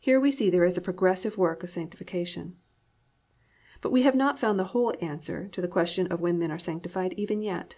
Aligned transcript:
Here 0.00 0.18
we 0.18 0.30
see 0.30 0.48
there 0.48 0.64
is 0.64 0.78
a 0.78 0.80
progressive 0.80 1.36
work 1.36 1.62
of 1.62 1.68
Sanctification. 1.68 2.56
3. 3.32 3.40
But 3.82 3.92
we 3.92 4.00
have 4.00 4.14
not 4.14 4.38
found 4.38 4.58
the 4.58 4.64
whole 4.72 4.94
answer 5.02 5.48
to 5.48 5.60
the 5.60 5.68
question 5.68 6.06
of 6.10 6.22
When 6.22 6.38
Men 6.38 6.50
are 6.50 6.58
Sanctified, 6.58 7.12
even 7.18 7.42
yet. 7.42 7.76